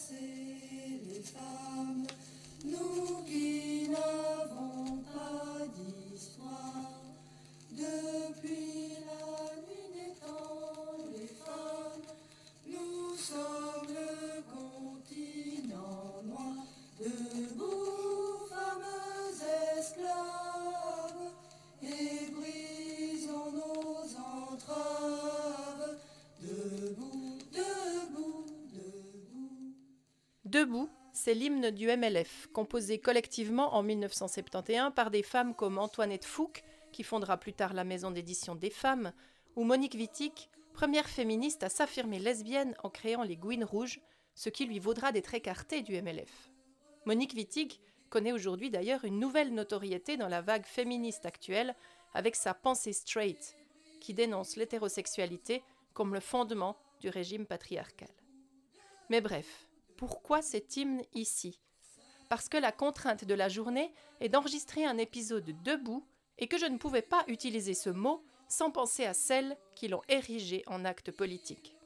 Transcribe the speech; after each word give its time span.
bercer 0.00 1.00
les 1.08 1.20
femmes, 1.20 2.06
nous 2.64 3.24
qui 3.26 3.49
Debout, 30.60 30.90
c'est 31.14 31.32
l'hymne 31.32 31.70
du 31.70 31.86
MLF, 31.86 32.48
composé 32.52 32.98
collectivement 32.98 33.74
en 33.74 33.82
1971 33.82 34.92
par 34.94 35.10
des 35.10 35.22
femmes 35.22 35.54
comme 35.54 35.78
Antoinette 35.78 36.26
Fouque, 36.26 36.62
qui 36.92 37.02
fondera 37.02 37.38
plus 37.38 37.54
tard 37.54 37.72
la 37.72 37.82
maison 37.82 38.10
d'édition 38.10 38.54
des 38.54 38.68
femmes, 38.68 39.14
ou 39.56 39.64
Monique 39.64 39.94
Wittig, 39.94 40.50
première 40.74 41.08
féministe 41.08 41.62
à 41.62 41.70
s'affirmer 41.70 42.18
lesbienne 42.18 42.74
en 42.82 42.90
créant 42.90 43.22
les 43.22 43.38
Gouines 43.38 43.64
Rouges, 43.64 44.02
ce 44.34 44.50
qui 44.50 44.66
lui 44.66 44.78
vaudra 44.78 45.12
d'être 45.12 45.32
écartée 45.32 45.80
du 45.80 45.94
MLF. 46.02 46.50
Monique 47.06 47.32
Wittig 47.32 47.80
connaît 48.10 48.32
aujourd'hui 48.32 48.68
d'ailleurs 48.68 49.06
une 49.06 49.18
nouvelle 49.18 49.54
notoriété 49.54 50.18
dans 50.18 50.28
la 50.28 50.42
vague 50.42 50.66
féministe 50.66 51.24
actuelle 51.24 51.74
avec 52.12 52.36
sa 52.36 52.52
pensée 52.52 52.92
straight, 52.92 53.56
qui 53.98 54.12
dénonce 54.12 54.56
l'hétérosexualité 54.56 55.62
comme 55.94 56.12
le 56.12 56.20
fondement 56.20 56.76
du 57.00 57.08
régime 57.08 57.46
patriarcal. 57.46 58.10
Mais 59.08 59.22
bref, 59.22 59.69
pourquoi 60.00 60.40
cet 60.40 60.78
hymne 60.78 61.02
ici 61.12 61.60
Parce 62.30 62.48
que 62.48 62.56
la 62.56 62.72
contrainte 62.72 63.26
de 63.26 63.34
la 63.34 63.50
journée 63.50 63.92
est 64.20 64.30
d'enregistrer 64.30 64.86
un 64.86 64.96
épisode 64.96 65.54
debout 65.62 66.06
et 66.38 66.48
que 66.48 66.56
je 66.56 66.64
ne 66.64 66.78
pouvais 66.78 67.02
pas 67.02 67.22
utiliser 67.26 67.74
ce 67.74 67.90
mot 67.90 68.24
sans 68.48 68.70
penser 68.70 69.04
à 69.04 69.12
celles 69.12 69.58
qui 69.76 69.88
l'ont 69.88 70.00
érigé 70.08 70.62
en 70.66 70.86
acte 70.86 71.10
politique. 71.10 71.76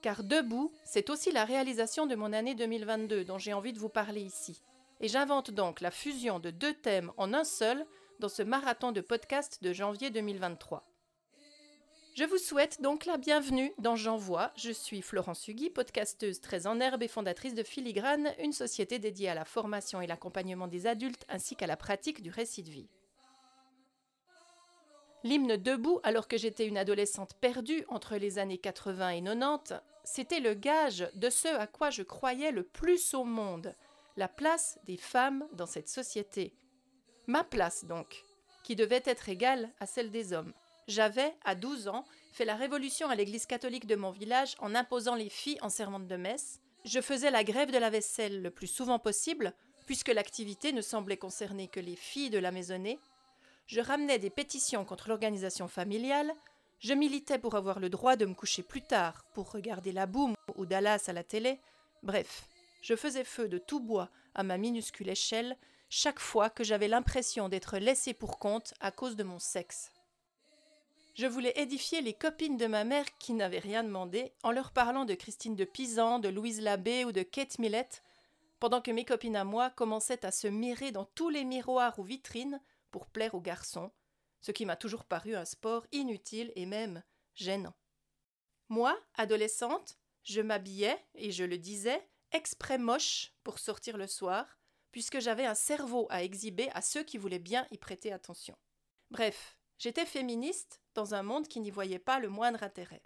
Car 0.00 0.22
debout, 0.22 0.70
c'est 0.84 1.10
aussi 1.10 1.32
la 1.32 1.44
réalisation 1.44 2.06
de 2.06 2.14
mon 2.14 2.32
année 2.32 2.54
2022 2.54 3.24
dont 3.24 3.38
j'ai 3.38 3.52
envie 3.52 3.72
de 3.72 3.80
vous 3.80 3.88
parler 3.88 4.20
ici. 4.20 4.62
Et 5.00 5.08
j'invente 5.08 5.50
donc 5.50 5.80
la 5.80 5.90
fusion 5.90 6.38
de 6.38 6.50
deux 6.50 6.74
thèmes 6.74 7.10
en 7.16 7.34
un 7.34 7.42
seul 7.42 7.84
dans 8.20 8.28
ce 8.28 8.44
marathon 8.44 8.92
de 8.92 9.00
podcast 9.00 9.60
de 9.60 9.72
janvier 9.72 10.10
2023. 10.10 10.84
Je 12.14 12.22
vous 12.22 12.38
souhaite 12.38 12.80
donc 12.80 13.06
la 13.06 13.16
bienvenue 13.16 13.72
dans 13.78 13.96
J'envoie. 13.96 14.52
Je 14.56 14.70
suis 14.70 15.02
Florence 15.02 15.48
Hugui, 15.48 15.68
podcasteuse 15.68 16.40
très 16.40 16.68
en 16.68 16.78
herbe 16.78 17.02
et 17.02 17.08
fondatrice 17.08 17.56
de 17.56 17.64
Filigrane, 17.64 18.32
une 18.38 18.52
société 18.52 19.00
dédiée 19.00 19.30
à 19.30 19.34
la 19.34 19.44
formation 19.44 20.00
et 20.00 20.06
l'accompagnement 20.06 20.68
des 20.68 20.86
adultes 20.86 21.24
ainsi 21.28 21.56
qu'à 21.56 21.66
la 21.66 21.76
pratique 21.76 22.22
du 22.22 22.30
récit 22.30 22.62
de 22.62 22.70
vie. 22.70 22.88
L'hymne 25.24 25.56
Debout, 25.56 25.98
alors 26.04 26.28
que 26.28 26.38
j'étais 26.38 26.68
une 26.68 26.78
adolescente 26.78 27.34
perdue 27.40 27.84
entre 27.88 28.14
les 28.14 28.38
années 28.38 28.58
80 28.58 29.08
et 29.08 29.22
90, 29.24 29.74
c'était 30.04 30.38
le 30.38 30.54
gage 30.54 31.10
de 31.16 31.30
ce 31.30 31.48
à 31.48 31.66
quoi 31.66 31.90
je 31.90 32.04
croyais 32.04 32.52
le 32.52 32.62
plus 32.62 33.12
au 33.14 33.24
monde, 33.24 33.74
la 34.16 34.28
place 34.28 34.78
des 34.84 34.98
femmes 34.98 35.48
dans 35.52 35.66
cette 35.66 35.88
société. 35.88 36.54
Ma 37.26 37.42
place 37.42 37.84
donc, 37.86 38.22
qui 38.62 38.76
devait 38.76 39.02
être 39.04 39.28
égale 39.28 39.72
à 39.80 39.86
celle 39.86 40.12
des 40.12 40.32
hommes. 40.32 40.54
J'avais, 40.86 41.34
à 41.44 41.54
12 41.54 41.88
ans, 41.88 42.04
fait 42.32 42.44
la 42.44 42.56
révolution 42.56 43.08
à 43.08 43.14
l'église 43.14 43.46
catholique 43.46 43.86
de 43.86 43.96
mon 43.96 44.10
village 44.10 44.54
en 44.58 44.74
imposant 44.74 45.14
les 45.14 45.28
filles 45.28 45.58
en 45.62 45.70
sermente 45.70 46.06
de 46.06 46.16
messe. 46.16 46.60
Je 46.84 47.00
faisais 47.00 47.30
la 47.30 47.44
grève 47.44 47.70
de 47.70 47.78
la 47.78 47.90
vaisselle 47.90 48.42
le 48.42 48.50
plus 48.50 48.66
souvent 48.66 48.98
possible, 48.98 49.54
puisque 49.86 50.08
l'activité 50.08 50.72
ne 50.72 50.82
semblait 50.82 51.16
concerner 51.16 51.68
que 51.68 51.80
les 51.80 51.96
filles 51.96 52.30
de 52.30 52.38
la 52.38 52.50
maisonnée. 52.50 52.98
Je 53.66 53.80
ramenais 53.80 54.18
des 54.18 54.30
pétitions 54.30 54.84
contre 54.84 55.08
l'organisation 55.08 55.68
familiale. 55.68 56.34
Je 56.80 56.92
militais 56.92 57.38
pour 57.38 57.54
avoir 57.54 57.80
le 57.80 57.88
droit 57.88 58.16
de 58.16 58.26
me 58.26 58.34
coucher 58.34 58.62
plus 58.62 58.82
tard, 58.82 59.24
pour 59.32 59.50
regarder 59.52 59.92
la 59.92 60.06
boum 60.06 60.34
ou 60.56 60.66
Dallas 60.66 61.04
à 61.06 61.14
la 61.14 61.24
télé. 61.24 61.58
Bref, 62.02 62.46
je 62.82 62.94
faisais 62.94 63.24
feu 63.24 63.48
de 63.48 63.56
tout 63.56 63.80
bois 63.80 64.10
à 64.34 64.42
ma 64.42 64.58
minuscule 64.58 65.08
échelle 65.08 65.56
chaque 65.88 66.20
fois 66.20 66.50
que 66.50 66.64
j'avais 66.64 66.88
l'impression 66.88 67.48
d'être 67.48 67.78
laissée 67.78 68.12
pour 68.12 68.38
compte 68.38 68.74
à 68.80 68.90
cause 68.90 69.16
de 69.16 69.22
mon 69.22 69.38
sexe. 69.38 69.93
Je 71.14 71.26
voulais 71.26 71.52
édifier 71.54 72.00
les 72.00 72.12
copines 72.12 72.56
de 72.56 72.66
ma 72.66 72.82
mère 72.82 73.06
qui 73.18 73.34
n'avaient 73.34 73.60
rien 73.60 73.84
demandé 73.84 74.32
en 74.42 74.50
leur 74.50 74.72
parlant 74.72 75.04
de 75.04 75.14
Christine 75.14 75.54
de 75.54 75.64
Pisan, 75.64 76.18
de 76.18 76.28
Louise 76.28 76.60
Labbé 76.60 77.04
ou 77.04 77.12
de 77.12 77.22
Kate 77.22 77.60
Millett, 77.60 78.02
pendant 78.58 78.80
que 78.80 78.90
mes 78.90 79.04
copines 79.04 79.36
à 79.36 79.44
moi 79.44 79.70
commençaient 79.70 80.26
à 80.26 80.32
se 80.32 80.48
mirer 80.48 80.90
dans 80.90 81.04
tous 81.04 81.28
les 81.28 81.44
miroirs 81.44 82.00
ou 82.00 82.02
vitrines 82.02 82.60
pour 82.90 83.06
plaire 83.06 83.36
aux 83.36 83.40
garçons, 83.40 83.92
ce 84.40 84.50
qui 84.50 84.66
m'a 84.66 84.74
toujours 84.74 85.04
paru 85.04 85.36
un 85.36 85.44
sport 85.44 85.86
inutile 85.92 86.52
et 86.56 86.66
même 86.66 87.04
gênant. 87.36 87.74
Moi, 88.68 88.98
adolescente, 89.14 89.96
je 90.24 90.40
m'habillais, 90.40 90.98
et 91.14 91.30
je 91.30 91.44
le 91.44 91.58
disais, 91.58 92.08
exprès 92.32 92.78
moche 92.78 93.32
pour 93.44 93.60
sortir 93.60 93.98
le 93.98 94.08
soir, 94.08 94.58
puisque 94.90 95.20
j'avais 95.20 95.46
un 95.46 95.54
cerveau 95.54 96.08
à 96.10 96.24
exhiber 96.24 96.70
à 96.72 96.82
ceux 96.82 97.04
qui 97.04 97.18
voulaient 97.18 97.38
bien 97.38 97.68
y 97.70 97.78
prêter 97.78 98.12
attention. 98.12 98.56
Bref, 99.10 99.56
j'étais 99.78 100.06
féministe 100.06 100.80
dans 100.94 101.14
un 101.14 101.22
monde 101.22 101.48
qui 101.48 101.60
n'y 101.60 101.70
voyait 101.70 101.98
pas 101.98 102.18
le 102.18 102.28
moindre 102.28 102.62
intérêt. 102.62 103.02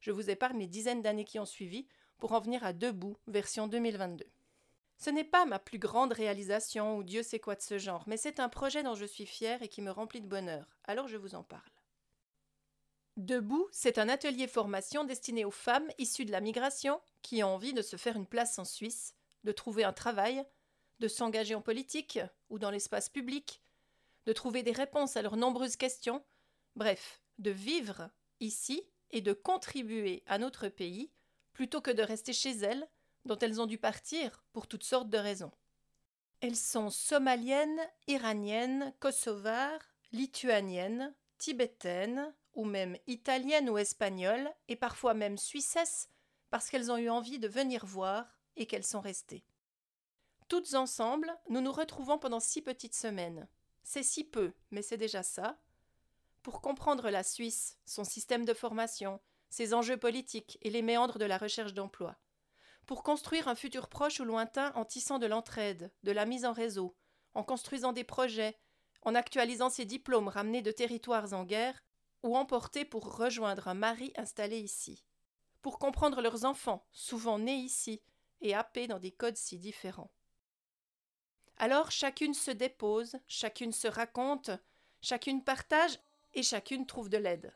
Je 0.00 0.10
vous 0.10 0.30
épargne 0.30 0.58
les 0.58 0.66
dizaines 0.66 1.02
d'années 1.02 1.24
qui 1.24 1.38
ont 1.38 1.46
suivi 1.46 1.86
pour 2.18 2.32
en 2.32 2.40
venir 2.40 2.64
à 2.64 2.72
Debout, 2.72 3.16
version 3.26 3.66
2022. 3.66 4.26
Ce 4.96 5.10
n'est 5.10 5.24
pas 5.24 5.46
ma 5.46 5.58
plus 5.58 5.78
grande 5.78 6.12
réalisation 6.12 6.96
ou 6.96 7.02
Dieu 7.02 7.22
sait 7.22 7.40
quoi 7.40 7.54
de 7.54 7.62
ce 7.62 7.78
genre, 7.78 8.04
mais 8.06 8.18
c'est 8.18 8.40
un 8.40 8.50
projet 8.50 8.82
dont 8.82 8.94
je 8.94 9.06
suis 9.06 9.26
fière 9.26 9.62
et 9.62 9.68
qui 9.68 9.80
me 9.80 9.90
remplit 9.90 10.20
de 10.20 10.28
bonheur, 10.28 10.66
alors 10.84 11.08
je 11.08 11.16
vous 11.16 11.34
en 11.34 11.42
parle. 11.42 11.62
Debout, 13.16 13.68
c'est 13.72 13.98
un 13.98 14.08
atelier 14.08 14.46
formation 14.46 15.04
destiné 15.04 15.44
aux 15.44 15.50
femmes 15.50 15.90
issues 15.98 16.24
de 16.24 16.32
la 16.32 16.40
migration 16.40 17.00
qui 17.22 17.42
ont 17.42 17.54
envie 17.54 17.72
de 17.72 17.82
se 17.82 17.96
faire 17.96 18.16
une 18.16 18.26
place 18.26 18.58
en 18.58 18.64
Suisse, 18.64 19.14
de 19.44 19.52
trouver 19.52 19.84
un 19.84 19.92
travail, 19.92 20.44
de 21.00 21.08
s'engager 21.08 21.54
en 21.54 21.62
politique 21.62 22.20
ou 22.50 22.58
dans 22.58 22.70
l'espace 22.70 23.08
public, 23.08 23.62
de 24.30 24.32
trouver 24.32 24.62
des 24.62 24.70
réponses 24.70 25.16
à 25.16 25.22
leurs 25.22 25.36
nombreuses 25.36 25.74
questions, 25.74 26.24
bref, 26.76 27.20
de 27.38 27.50
vivre 27.50 28.10
ici 28.38 28.80
et 29.10 29.22
de 29.22 29.32
contribuer 29.32 30.22
à 30.26 30.38
notre 30.38 30.68
pays 30.68 31.10
plutôt 31.52 31.80
que 31.80 31.90
de 31.90 32.04
rester 32.04 32.32
chez 32.32 32.52
elles, 32.58 32.88
dont 33.24 33.36
elles 33.40 33.60
ont 33.60 33.66
dû 33.66 33.76
partir 33.76 34.44
pour 34.52 34.68
toutes 34.68 34.84
sortes 34.84 35.10
de 35.10 35.18
raisons. 35.18 35.50
Elles 36.42 36.54
sont 36.54 36.90
somaliennes, 36.90 37.80
iraniennes, 38.06 38.94
kosovares, 39.00 39.82
lituaniennes, 40.12 41.12
tibétaines, 41.38 42.32
ou 42.54 42.64
même 42.64 42.96
italiennes 43.08 43.68
ou 43.68 43.78
espagnoles, 43.78 44.48
et 44.68 44.76
parfois 44.76 45.12
même 45.12 45.38
suissesses, 45.38 46.08
parce 46.50 46.70
qu'elles 46.70 46.92
ont 46.92 46.98
eu 46.98 47.10
envie 47.10 47.40
de 47.40 47.48
venir 47.48 47.84
voir 47.84 48.38
et 48.54 48.66
qu'elles 48.66 48.86
sont 48.86 49.00
restées. 49.00 49.42
Toutes 50.46 50.74
ensemble, 50.74 51.36
nous 51.48 51.60
nous 51.60 51.72
retrouvons 51.72 52.16
pendant 52.16 52.38
six 52.38 52.62
petites 52.62 52.94
semaines. 52.94 53.48
C'est 53.82 54.02
si 54.02 54.24
peu, 54.24 54.52
mais 54.70 54.82
c'est 54.82 54.96
déjà 54.96 55.22
ça. 55.22 55.58
Pour 56.42 56.60
comprendre 56.60 57.10
la 57.10 57.22
Suisse, 57.22 57.78
son 57.84 58.04
système 58.04 58.44
de 58.44 58.54
formation, 58.54 59.20
ses 59.50 59.74
enjeux 59.74 59.96
politiques 59.96 60.58
et 60.62 60.70
les 60.70 60.82
méandres 60.82 61.18
de 61.18 61.24
la 61.24 61.38
recherche 61.38 61.74
d'emploi. 61.74 62.16
Pour 62.86 63.02
construire 63.02 63.48
un 63.48 63.54
futur 63.54 63.88
proche 63.88 64.20
ou 64.20 64.24
lointain 64.24 64.72
en 64.74 64.84
tissant 64.84 65.18
de 65.18 65.26
l'entraide, 65.26 65.92
de 66.02 66.12
la 66.12 66.24
mise 66.24 66.44
en 66.44 66.52
réseau, 66.52 66.96
en 67.34 67.42
construisant 67.42 67.92
des 67.92 68.04
projets, 68.04 68.58
en 69.02 69.14
actualisant 69.14 69.70
ses 69.70 69.84
diplômes 69.84 70.28
ramenés 70.28 70.62
de 70.62 70.72
territoires 70.72 71.32
en 71.32 71.44
guerre, 71.44 71.82
ou 72.22 72.36
emportés 72.36 72.84
pour 72.84 73.16
rejoindre 73.16 73.68
un 73.68 73.74
mari 73.74 74.12
installé 74.16 74.58
ici. 74.58 75.04
Pour 75.62 75.78
comprendre 75.78 76.20
leurs 76.20 76.44
enfants, 76.44 76.86
souvent 76.92 77.38
nés 77.38 77.56
ici, 77.56 78.02
et 78.40 78.54
happés 78.54 78.86
dans 78.86 78.98
des 78.98 79.12
codes 79.12 79.36
si 79.36 79.58
différents. 79.58 80.10
Alors 81.62 81.90
chacune 81.90 82.32
se 82.32 82.50
dépose, 82.50 83.16
chacune 83.28 83.72
se 83.72 83.86
raconte, 83.86 84.50
chacune 85.02 85.44
partage 85.44 86.00
et 86.32 86.42
chacune 86.42 86.86
trouve 86.86 87.10
de 87.10 87.18
l'aide. 87.18 87.52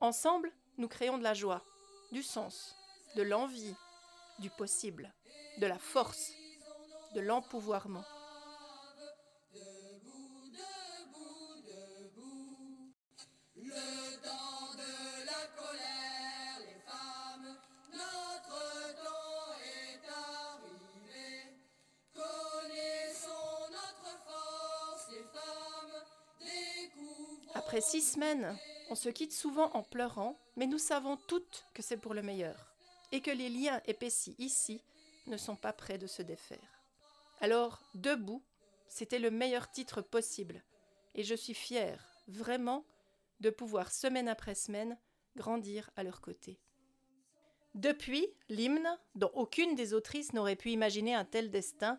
Ensemble, 0.00 0.52
nous 0.78 0.86
créons 0.86 1.18
de 1.18 1.24
la 1.24 1.34
joie, 1.34 1.64
du 2.12 2.22
sens, 2.22 2.76
de 3.16 3.22
l'envie, 3.22 3.74
du 4.38 4.48
possible, 4.50 5.12
de 5.58 5.66
la 5.66 5.76
force, 5.76 6.30
de 7.16 7.20
l'empouvoirment. 7.20 8.04
Après 27.66 27.80
six 27.80 28.12
semaines, 28.12 28.56
on 28.90 28.94
se 28.94 29.08
quitte 29.08 29.32
souvent 29.32 29.72
en 29.72 29.82
pleurant, 29.82 30.38
mais 30.54 30.68
nous 30.68 30.78
savons 30.78 31.16
toutes 31.16 31.66
que 31.74 31.82
c'est 31.82 31.96
pour 31.96 32.14
le 32.14 32.22
meilleur, 32.22 32.72
et 33.10 33.20
que 33.20 33.32
les 33.32 33.48
liens 33.48 33.80
épaissis 33.86 34.36
ici 34.38 34.80
ne 35.26 35.36
sont 35.36 35.56
pas 35.56 35.72
prêts 35.72 35.98
de 35.98 36.06
se 36.06 36.22
défaire. 36.22 36.84
Alors, 37.40 37.82
Debout, 37.96 38.40
c'était 38.86 39.18
le 39.18 39.32
meilleur 39.32 39.68
titre 39.68 40.00
possible, 40.00 40.62
et 41.16 41.24
je 41.24 41.34
suis 41.34 41.54
fière, 41.54 42.06
vraiment, 42.28 42.84
de 43.40 43.50
pouvoir 43.50 43.90
semaine 43.90 44.28
après 44.28 44.54
semaine 44.54 44.96
grandir 45.34 45.90
à 45.96 46.04
leur 46.04 46.20
côté. 46.20 46.60
Depuis, 47.74 48.28
l'hymne, 48.48 48.96
dont 49.16 49.32
aucune 49.34 49.74
des 49.74 49.92
autrices 49.92 50.34
n'aurait 50.34 50.54
pu 50.54 50.70
imaginer 50.70 51.16
un 51.16 51.24
tel 51.24 51.50
destin, 51.50 51.98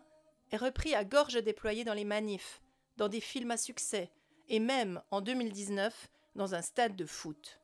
est 0.50 0.56
repris 0.56 0.94
à 0.94 1.04
gorge 1.04 1.42
déployée 1.44 1.84
dans 1.84 1.92
les 1.92 2.06
manifs, 2.06 2.62
dans 2.96 3.08
des 3.08 3.20
films 3.20 3.50
à 3.50 3.58
succès, 3.58 4.10
et 4.48 4.60
même, 4.60 5.02
en 5.10 5.20
2019, 5.20 6.08
dans 6.34 6.54
un 6.54 6.62
stade 6.62 6.96
de 6.96 7.04
foot. 7.04 7.60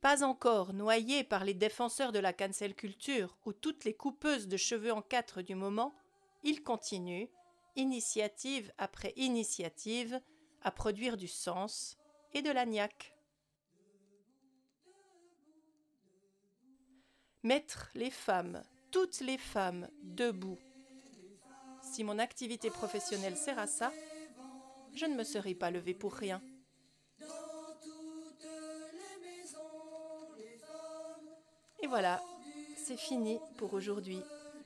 Pas 0.00 0.22
encore 0.24 0.72
noyé 0.72 1.24
par 1.24 1.44
les 1.44 1.54
défenseurs 1.54 2.12
de 2.12 2.18
la 2.18 2.32
cancel 2.32 2.74
culture 2.74 3.36
ou 3.44 3.52
toutes 3.52 3.84
les 3.84 3.94
coupeuses 3.94 4.48
de 4.48 4.56
cheveux 4.56 4.92
en 4.92 5.02
quatre 5.02 5.42
du 5.42 5.54
moment, 5.54 5.94
il 6.42 6.62
continue, 6.62 7.28
initiative 7.76 8.72
après 8.78 9.12
initiative, 9.16 10.20
à 10.62 10.70
produire 10.70 11.16
du 11.16 11.28
sens 11.28 11.98
et 12.32 12.42
de 12.42 12.50
l'agnac. 12.50 13.14
Mettre 17.42 17.90
les 17.94 18.10
femmes, 18.10 18.62
toutes 18.90 19.20
les 19.20 19.38
femmes, 19.38 19.88
debout. 20.02 20.58
Si 21.82 22.04
mon 22.04 22.18
activité 22.18 22.70
professionnelle 22.70 23.36
sert 23.36 23.58
à 23.58 23.66
ça, 23.66 23.92
je 24.94 25.06
ne 25.06 25.14
me 25.14 25.24
serais 25.24 25.54
pas 25.54 25.70
levée 25.70 25.94
pour 25.94 26.14
rien. 26.14 26.42
Et 31.82 31.86
voilà, 31.86 32.20
c'est 32.76 32.98
fini 32.98 33.38
pour 33.56 33.72
aujourd'hui. 33.74 34.20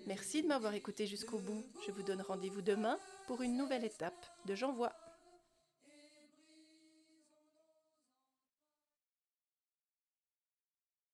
Merci 0.06 0.43
de 0.43 0.49
m'avoir 0.49 0.75
écouté 0.75 1.06
jusqu'au 1.06 1.38
bout. 1.38 1.65
Je 1.87 1.93
vous 1.93 2.03
donne 2.03 2.21
rendez-vous 2.21 2.62
demain 2.62 2.99
pour 3.26 3.43
une 3.43 3.56
nouvelle 3.56 3.85
étape 3.85 4.26
de 4.47 4.55
J'envoie. 4.55 4.93